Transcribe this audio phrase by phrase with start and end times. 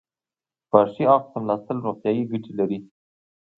[0.69, 2.77] په ښي اړخ څملاستل روغتیایي ګټې لري.